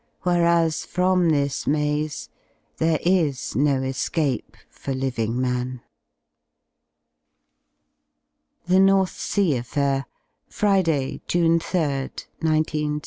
whereas 0.23 0.83
from 0.83 1.29
this 1.29 1.67
maze 1.67 2.27
there 2.77 2.97
is 3.03 3.55
no 3.55 3.83
escape 3.83 4.57
for 4.71 4.93
'V 4.93 4.97
living 4.99 5.39
man, 5.39 5.79
"^^ 8.67 8.67
THE 8.67 8.79
NORTH 8.79 9.11
SEA 9.15 9.57
AFFAIR 9.57 10.05
Friday 10.49 11.11
y 11.17 11.21
June 11.27 11.59
3rd, 11.59 12.25
1 12.39 12.51
9 12.51 12.53
1 12.63 12.65
6. 12.65 12.91